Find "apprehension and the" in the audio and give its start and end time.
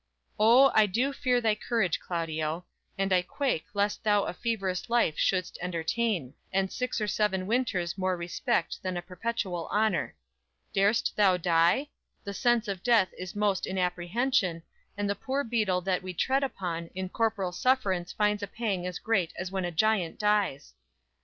13.77-15.13